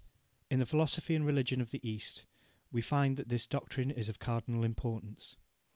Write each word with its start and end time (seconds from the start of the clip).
In 0.49 0.57
the 0.57 0.65
philosophy 0.65 1.13
and 1.13 1.23
religion 1.23 1.61
of 1.61 1.69
the 1.69 1.79
East 1.87 2.25
we 2.71 2.81
find 2.81 3.17
that 3.17 3.29
this 3.29 3.45
doctrine 3.45 3.91
is 3.91 4.09
of 4.09 4.17
cardinal 4.17 4.63
importance. 4.63 5.35